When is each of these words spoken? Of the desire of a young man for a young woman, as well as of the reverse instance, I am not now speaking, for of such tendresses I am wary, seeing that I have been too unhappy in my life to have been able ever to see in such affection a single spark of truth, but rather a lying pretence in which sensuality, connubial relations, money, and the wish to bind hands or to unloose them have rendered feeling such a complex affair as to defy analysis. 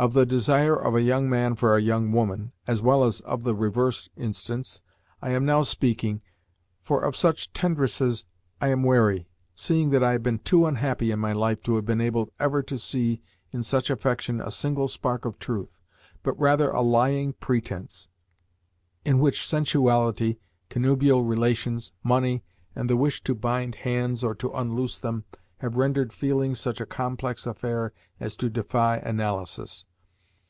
Of 0.00 0.12
the 0.12 0.24
desire 0.24 0.76
of 0.76 0.94
a 0.94 1.02
young 1.02 1.28
man 1.28 1.56
for 1.56 1.74
a 1.74 1.82
young 1.82 2.12
woman, 2.12 2.52
as 2.68 2.80
well 2.80 3.02
as 3.02 3.20
of 3.22 3.42
the 3.42 3.52
reverse 3.52 4.08
instance, 4.16 4.80
I 5.20 5.30
am 5.30 5.44
not 5.44 5.52
now 5.52 5.62
speaking, 5.62 6.22
for 6.80 7.02
of 7.02 7.16
such 7.16 7.52
tendresses 7.52 8.24
I 8.60 8.68
am 8.68 8.84
wary, 8.84 9.26
seeing 9.56 9.90
that 9.90 10.04
I 10.04 10.12
have 10.12 10.22
been 10.22 10.38
too 10.38 10.66
unhappy 10.66 11.10
in 11.10 11.18
my 11.18 11.32
life 11.32 11.64
to 11.64 11.74
have 11.74 11.84
been 11.84 12.00
able 12.00 12.30
ever 12.38 12.62
to 12.62 12.78
see 12.78 13.22
in 13.50 13.64
such 13.64 13.90
affection 13.90 14.40
a 14.40 14.52
single 14.52 14.86
spark 14.86 15.24
of 15.24 15.40
truth, 15.40 15.80
but 16.22 16.38
rather 16.38 16.70
a 16.70 16.80
lying 16.80 17.32
pretence 17.32 18.06
in 19.04 19.18
which 19.18 19.44
sensuality, 19.44 20.36
connubial 20.68 21.24
relations, 21.24 21.90
money, 22.04 22.44
and 22.76 22.88
the 22.88 22.96
wish 22.96 23.24
to 23.24 23.34
bind 23.34 23.74
hands 23.74 24.22
or 24.22 24.32
to 24.36 24.52
unloose 24.52 24.96
them 24.96 25.24
have 25.56 25.74
rendered 25.74 26.12
feeling 26.12 26.54
such 26.54 26.80
a 26.80 26.86
complex 26.86 27.44
affair 27.44 27.92
as 28.20 28.36
to 28.36 28.48
defy 28.48 28.96
analysis. 28.98 29.84